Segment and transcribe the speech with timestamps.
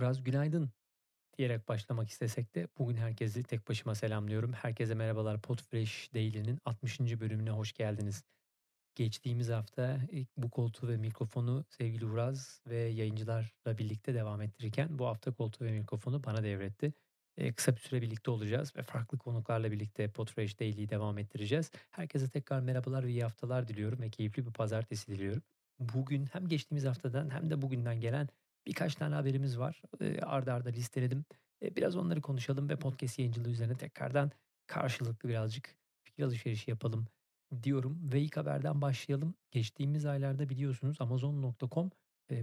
[0.00, 0.70] Uraz günaydın
[1.38, 4.52] diyerek başlamak istesek de bugün herkesi tek başıma selamlıyorum.
[4.52, 5.40] Herkese merhabalar.
[5.40, 7.00] Podfresh Daily'nin 60.
[7.00, 8.24] bölümüne hoş geldiniz.
[8.94, 15.06] Geçtiğimiz hafta ilk bu koltuğu ve mikrofonu sevgili Uraz ve yayıncılarla birlikte devam ettirirken bu
[15.06, 16.92] hafta koltuğu ve mikrofonu bana devretti.
[17.36, 21.70] Ee, kısa bir süre birlikte olacağız ve farklı konuklarla birlikte Podfresh Daily'yi devam ettireceğiz.
[21.90, 25.42] Herkese tekrar merhabalar ve iyi haftalar diliyorum ve keyifli bir pazartesi diliyorum.
[25.78, 28.28] Bugün hem geçtiğimiz haftadan hem de bugünden gelen
[28.66, 29.82] birkaç tane haberimiz var.
[30.22, 31.24] Arda arda listeledim.
[31.62, 34.30] Biraz onları konuşalım ve podcast yayıncılığı üzerine tekrardan
[34.66, 37.06] karşılıklı birazcık fikir alışverişi yapalım
[37.62, 38.12] diyorum.
[38.12, 39.34] Ve ilk haberden başlayalım.
[39.50, 41.90] Geçtiğimiz aylarda biliyorsunuz Amazon.com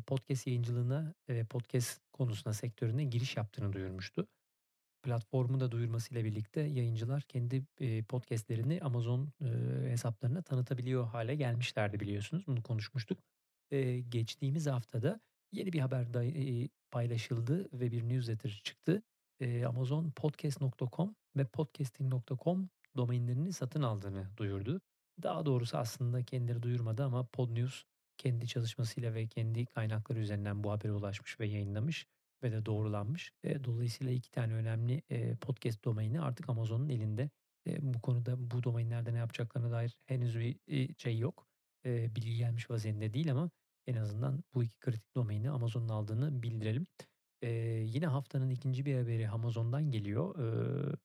[0.07, 4.27] podcast yayıncılığına ve podcast konusuna sektörüne giriş yaptığını duyurmuştu.
[5.03, 7.65] Platformu da duyurmasıyla birlikte yayıncılar kendi
[8.03, 9.29] podcastlerini Amazon
[9.87, 12.47] hesaplarına tanıtabiliyor hale gelmişlerdi biliyorsunuz.
[12.47, 13.19] Bunu konuşmuştuk.
[14.09, 15.19] Geçtiğimiz haftada
[15.51, 16.07] Yeni bir haber
[16.91, 19.03] paylaşıldı ve bir newsletter çıktı.
[19.67, 24.81] Amazon podcast.com ve podcasting.com domainlerini satın aldığını duyurdu.
[25.23, 27.83] Daha doğrusu aslında kendileri duyurmadı ama Podnews
[28.17, 32.07] kendi çalışmasıyla ve kendi kaynakları üzerinden bu habere ulaşmış ve yayınlamış
[32.43, 33.31] ve de doğrulanmış.
[33.43, 35.01] Eee, dolayısıyla iki tane önemli,
[35.41, 37.29] podcast domaini artık Amazon'un elinde.
[37.65, 40.59] Eee, bu konuda bu domainlerde ne yapacaklarına dair henüz bir,
[40.97, 41.47] şey yok.
[41.85, 43.49] Bilgi gelmiş vaziyette değil ama
[43.87, 46.87] en azından bu iki kritik domaini Amazon'un aldığını bildirelim.
[47.41, 47.49] Ee,
[47.85, 50.39] yine haftanın ikinci bir haberi Amazon'dan geliyor.
[50.39, 50.95] Ee,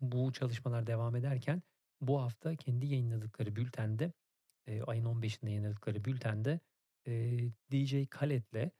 [0.00, 1.62] bu çalışmalar devam ederken
[2.00, 4.12] bu hafta kendi yayınladıkları bültende
[4.66, 6.60] e, ayın 15'inde yayınladıkları bültende
[7.06, 7.38] e,
[7.72, 8.70] DJ Khaled'le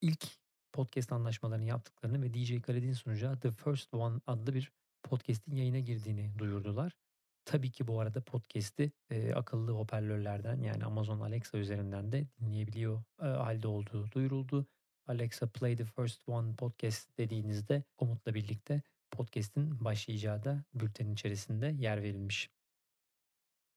[0.00, 0.26] ilk
[0.72, 6.38] podcast anlaşmalarını yaptıklarını ve DJ Khaled'in sunacağı The First One adlı bir podcast'in yayına girdiğini
[6.38, 6.92] duyurdular.
[7.46, 13.24] Tabii ki bu arada podcast'i e, akıllı hoparlörlerden yani Amazon Alexa üzerinden de dinleyebiliyor e,
[13.24, 14.66] halde olduğu duyuruldu.
[15.06, 22.02] Alexa Play the First One Podcast dediğinizde komutla birlikte podcast'in başlayacağı da bültenin içerisinde yer
[22.02, 22.50] verilmiş.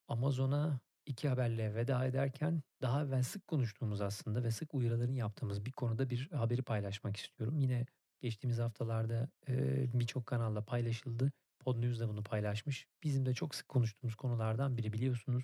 [0.07, 5.71] Amazon'a iki haberle veda ederken daha evvel sık konuştuğumuz aslında ve sık uyarılarını yaptığımız bir
[5.71, 7.59] konuda bir haberi paylaşmak istiyorum.
[7.59, 7.85] Yine
[8.21, 12.87] geçtiğimiz haftalarda e, birçok kanalla paylaşıldı Podnews da bunu paylaşmış.
[13.03, 15.43] Bizim de çok sık konuştuğumuz konulardan biri biliyorsunuz.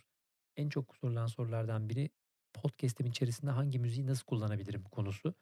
[0.57, 2.09] En çok sorulan sorulardan biri
[2.53, 5.33] podcast'im içerisinde hangi müziği nasıl kullanabilirim konusu.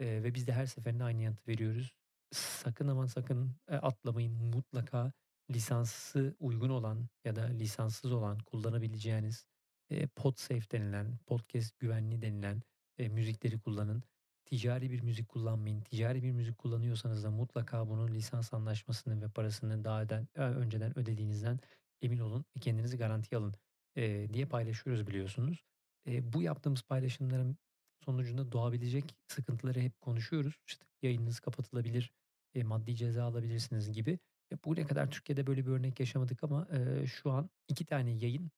[0.00, 1.92] Ee, ve biz de her seferinde aynı yanıtı veriyoruz.
[2.32, 4.32] Sakın ama sakın e, atlamayın.
[4.32, 5.12] Mutlaka
[5.50, 9.46] lisansı uygun olan ya da lisanssız olan kullanabileceğiniz
[9.90, 12.62] e, PodSafe denilen, podcast güvenli denilen
[12.98, 14.02] e, müzikleri kullanın
[14.50, 15.80] ticari bir müzik kullanmayın.
[15.80, 21.60] Ticari bir müzik kullanıyorsanız da mutlaka bunun lisans anlaşmasını ve parasını daha eden, önceden ödediğinizden
[22.02, 23.54] emin olun ve kendinizi garantiye alın
[23.96, 25.64] e, diye paylaşıyoruz biliyorsunuz.
[26.06, 27.56] E, bu yaptığımız paylaşımların
[28.04, 30.54] sonucunda doğabilecek sıkıntıları hep konuşuyoruz.
[30.66, 32.12] İşte yayınınız kapatılabilir,
[32.54, 34.18] e, maddi ceza alabilirsiniz gibi.
[34.52, 38.50] E, bugüne kadar Türkiye'de böyle bir örnek yaşamadık ama e, şu an iki tane yayın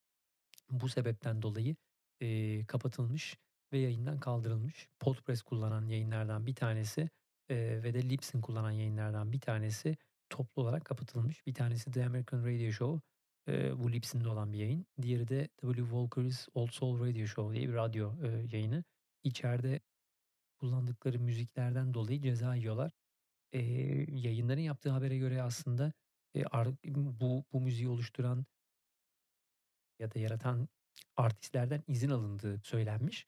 [0.71, 1.77] bu sebepten dolayı
[2.21, 3.39] e, kapatılmış
[3.73, 4.89] ve yayından kaldırılmış.
[5.01, 7.11] Podpress kullanan yayınlardan bir tanesi
[7.49, 9.97] e, ve de Libsyn kullanan yayınlardan bir tanesi
[10.31, 11.47] toplu olarak kapatılmış.
[11.47, 13.01] Bir tanesi The American Radio Show.
[13.49, 14.87] E, bu Libsyn'de olan bir yayın.
[15.03, 15.83] Diğeri de W.
[15.83, 18.85] Walker's Old Soul Radio Show diye bir radyo e, yayını.
[19.25, 19.81] İçeride
[20.61, 22.93] kullandıkları müziklerden dolayı ceza yiyorlar.
[23.53, 23.61] E,
[24.11, 25.93] yayınların yaptığı habere göre aslında
[26.37, 26.45] e,
[26.85, 28.47] bu, bu müziği oluşturan
[29.99, 30.69] ya da yaratan
[31.17, 33.27] artistlerden izin alındığı söylenmiş.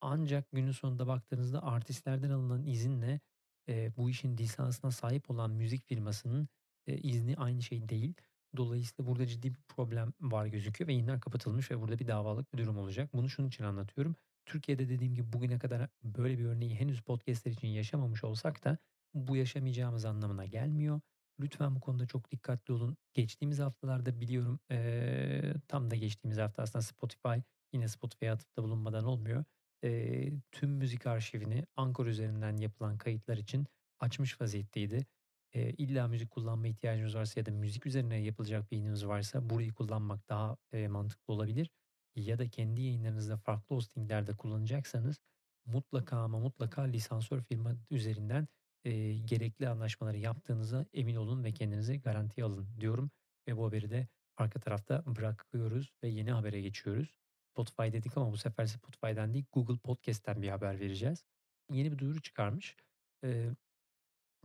[0.00, 3.20] Ancak günün sonunda baktığınızda artistlerden alınan izinle
[3.68, 6.48] e, bu işin lisansına sahip olan müzik firmasının
[6.86, 8.14] e, izni aynı şey değil.
[8.56, 12.58] Dolayısıyla burada ciddi bir problem var gözüküyor ve yayınlar kapatılmış ve burada bir davalık bir
[12.58, 13.14] durum olacak.
[13.14, 14.16] Bunu şunun için anlatıyorum.
[14.46, 18.78] Türkiye'de dediğim gibi bugüne kadar böyle bir örneği henüz podcastler için yaşamamış olsak da
[19.14, 21.00] bu yaşamayacağımız anlamına gelmiyor.
[21.40, 22.96] Lütfen bu konuda çok dikkatli olun.
[23.14, 27.38] Geçtiğimiz haftalarda biliyorum eee, tam da geçtiğimiz hafta aslında Spotify
[27.72, 29.44] yine Spotify'a atıfta bulunmadan olmuyor.
[29.82, 33.66] Eee, tüm müzik arşivini Anchor üzerinden yapılan kayıtlar için
[34.00, 35.06] açmış vaziyetteydi.
[35.54, 39.74] Eee, illa müzik kullanma ihtiyacınız varsa ya da müzik üzerine yapılacak bir yayınınız varsa burayı
[39.74, 41.70] kullanmak daha eee, mantıklı olabilir.
[42.16, 45.20] Ya da kendi yayınlarınızda farklı hostinglerde kullanacaksanız
[45.66, 48.48] mutlaka ama mutlaka lisansör firma üzerinden
[48.84, 53.10] eee, gerekli anlaşmaları yaptığınıza emin olun ve kendinizi garantiye alın diyorum.
[53.48, 57.19] Ve bu haberi de arka tarafta bırakıyoruz ve yeni habere geçiyoruz.
[57.52, 61.24] Spotify dedik ama bu sefer Spotify'dan değil Google Podcast'ten bir haber vereceğiz.
[61.70, 62.76] Yeni bir duyuru çıkarmış.
[63.24, 63.50] Eee,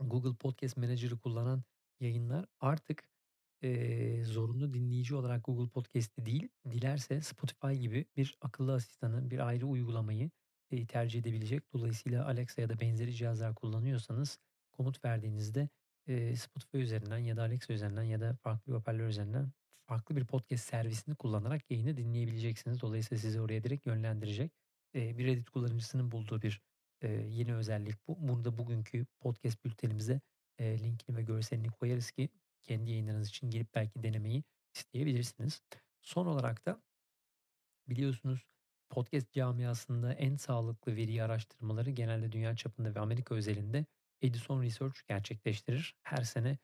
[0.00, 1.62] Google Podcast Manager'ı kullanan
[2.00, 3.08] yayınlar artık
[3.62, 9.66] eee, zorunlu dinleyici olarak Google Podcast'i değil, dilerse Spotify gibi bir akıllı asistanı, bir ayrı
[9.66, 10.30] uygulamayı
[10.70, 11.72] eee, tercih edebilecek.
[11.72, 14.38] Dolayısıyla Alexa ya da benzeri cihazlar kullanıyorsanız
[14.72, 15.68] komut verdiğinizde
[16.06, 19.52] eee, Spotify üzerinden ya da Alexa üzerinden ya da farklı bir hoparlör üzerinden
[19.86, 22.80] farklı bir podcast servisini kullanarak yayını dinleyebileceksiniz.
[22.80, 24.52] Dolayısıyla sizi oraya direkt yönlendirecek.
[24.94, 26.62] Bir Reddit kullanıcısının bulduğu bir
[27.28, 28.28] yeni özellik bu.
[28.28, 30.20] Bunu da bugünkü podcast bültenimize
[30.60, 32.28] linkini ve görselini koyarız ki
[32.62, 34.44] kendi yayınlarınız için gelip belki denemeyi
[34.74, 35.62] isteyebilirsiniz.
[36.02, 36.82] Son olarak da
[37.88, 38.46] biliyorsunuz
[38.90, 43.86] podcast camiasında en sağlıklı veri araştırmaları genelde dünya çapında ve Amerika özelinde
[44.22, 45.94] Edison Research gerçekleştirir.
[46.02, 46.58] Her sene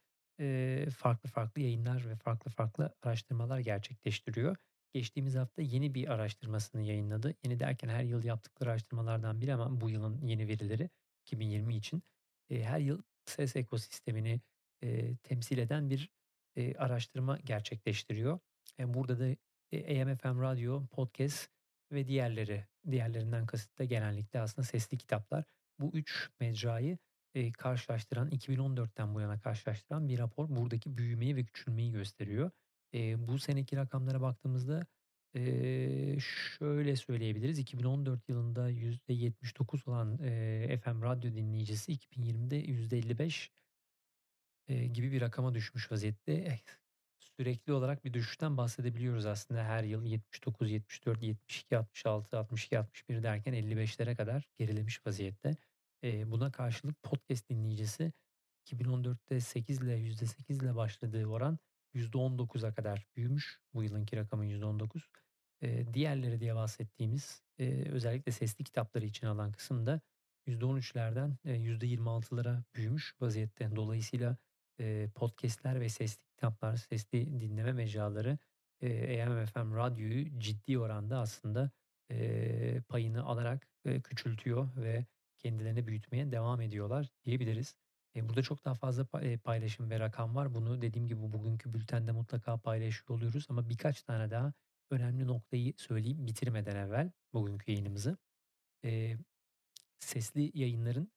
[0.96, 4.56] farklı farklı yayınlar ve farklı farklı araştırmalar gerçekleştiriyor.
[4.92, 7.34] Geçtiğimiz hafta yeni bir araştırmasını yayınladı.
[7.44, 10.90] Yeni derken her yıl yaptıkları araştırmalardan biri ama bu yılın yeni verileri
[11.22, 12.02] 2020 için.
[12.48, 14.40] Her yıl ses ekosistemini
[15.22, 16.10] temsil eden bir
[16.78, 18.38] araştırma gerçekleştiriyor.
[18.78, 19.36] Burada da
[19.72, 21.50] e, AM/FM radyo, podcast
[21.92, 25.44] ve diğerleri, diğerlerinden kasıt da genellikle aslında sesli kitaplar.
[25.78, 26.98] Bu üç mecrayı
[27.34, 32.50] eee, karşılaştıran, 2014'ten bu yana karşılaştıran bir rapor buradaki büyümeyi ve küçülmeyi gösteriyor.
[32.92, 34.86] Eee, bu seneki rakamlara baktığımızda
[35.34, 37.58] eee, şöyle söyleyebiliriz.
[37.58, 43.50] 2014 yılında %79 olan eee, FM radyo dinleyicisi 2020'de %55
[44.68, 46.32] eee, gibi bir rakama düşmüş vaziyette.
[46.34, 46.58] Eh,
[47.20, 53.54] sürekli olarak bir düşüşten bahsedebiliyoruz aslında her yıl 79, 74, 72, 66, 62, 61 derken
[53.54, 55.56] 55'lere kadar gerilemiş vaziyette.
[56.02, 58.12] Buna karşılık podcast dinleyicisi
[58.66, 61.58] 2014'te 8 ile %8 ile başladığı oran
[61.94, 63.60] %19'a kadar büyümüş.
[63.74, 65.10] Bu yılınki rakamın %19.
[65.62, 70.00] Eee, diğerleri diye bahsettiğimiz eee, özellikle sesli kitapları için alan kısımda
[70.46, 73.76] %13'lerden eee, %26'lara büyümüş vaziyette.
[73.76, 74.36] Dolayısıyla
[74.78, 78.38] eee, podcastler ve sesli kitaplar, sesli dinleme mecraları
[78.82, 81.70] eee, AM/FM radyoyu ciddi oranda aslında
[82.10, 85.06] eee, payını alarak eee, küçültüyor ve
[85.38, 87.76] kendilerini büyütmeye devam ediyorlar diyebiliriz.
[88.14, 90.54] Eee, burada çok daha fazla eee, paylaşım ve rakam var.
[90.54, 94.52] Bunu dediğim gibi bugünkü bültende mutlaka paylaşıyor oluyoruz ama birkaç tane daha
[94.90, 98.16] önemli noktayı söyleyeyim bitirmeden evvel bugünkü yayınımızı.
[98.84, 99.18] Eee,
[100.00, 101.12] sesli yayınların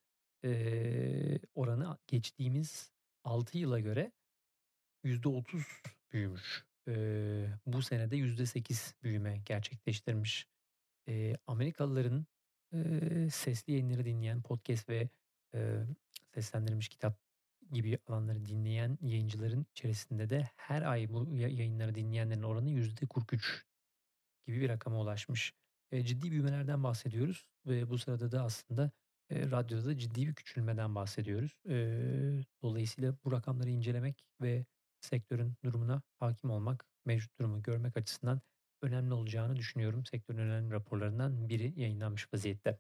[1.56, 2.91] oranı geçtiğimiz
[3.23, 4.12] 6 yıla göre
[5.03, 5.63] %30
[6.13, 6.65] büyümüş.
[7.65, 10.47] Bu sene de %8 büyüme gerçekleştirmiş.
[11.48, 12.27] Amerikalıların
[12.75, 15.10] eee, sesli yayınları dinleyen podcast ve
[15.53, 15.86] eee,
[16.34, 17.20] seslendirilmiş kitap
[17.72, 23.65] gibi alanları dinleyen yayıncıların içerisinde de her ay bu ya- yayınları dinleyenlerin oranı %43
[24.48, 25.53] gibi bir rakama ulaşmış.
[25.91, 28.91] Eee, ciddi büyümelerden bahsediyoruz ve bu sırada da aslında
[29.32, 31.60] eee, radyoda da ciddi bir küçülmeden bahsediyoruz.
[31.70, 34.65] Eee, dolayısıyla bu rakamları incelemek ve
[35.01, 38.41] sektörün durumuna hakim olmak, mevcut durumu görmek açısından
[38.86, 40.06] önemli olacağını düşünüyorum.
[40.06, 42.80] Sektörün önemli raporlarından biri yayınlanmış vaziyette.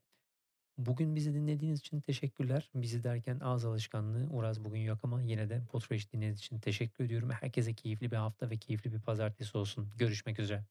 [0.77, 2.69] Bugün bizi dinlediğiniz için teşekkürler.
[2.75, 7.29] Bizi derken ağız alışkanlığı Uraz bugün yok ama yine de Potfresh dinlediğiniz için teşekkür ediyorum.
[7.29, 9.91] Herkese keyifli bir hafta ve keyifli bir pazartesi olsun.
[9.97, 10.65] Görüşmek üzere.